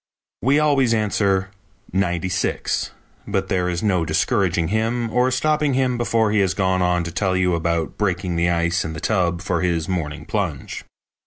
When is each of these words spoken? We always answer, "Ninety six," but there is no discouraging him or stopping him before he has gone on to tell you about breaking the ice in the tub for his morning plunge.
We 0.41 0.57
always 0.57 0.95
answer, 0.95 1.51
"Ninety 1.93 2.27
six," 2.27 2.89
but 3.27 3.49
there 3.49 3.69
is 3.69 3.83
no 3.83 4.03
discouraging 4.03 4.69
him 4.69 5.11
or 5.13 5.29
stopping 5.29 5.75
him 5.75 5.95
before 5.95 6.31
he 6.31 6.39
has 6.39 6.55
gone 6.55 6.81
on 6.81 7.03
to 7.03 7.11
tell 7.11 7.37
you 7.37 7.53
about 7.53 7.99
breaking 7.99 8.35
the 8.35 8.49
ice 8.49 8.83
in 8.83 8.93
the 8.93 8.99
tub 8.99 9.43
for 9.43 9.61
his 9.61 9.87
morning 9.87 10.25
plunge. 10.25 10.83